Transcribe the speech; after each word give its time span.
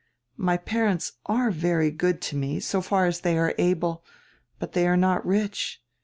My 0.37 0.57
parents 0.57 1.11
are 1.27 1.51
very 1.51 1.91
good 1.91 2.23
to 2.23 2.35
me, 2.35 2.59
so 2.59 2.81
far 2.81 3.05
as 3.05 3.19
they 3.19 3.37
are 3.37 3.53
able, 3.59 4.03
but 4.57 4.71
they 4.71 4.87
are 4.87 4.97
not 4.97 5.23
rich. 5.23 5.79